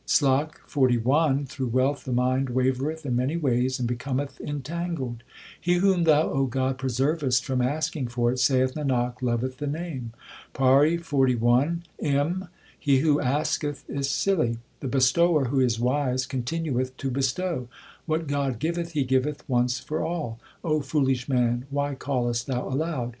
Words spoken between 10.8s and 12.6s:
XLI M.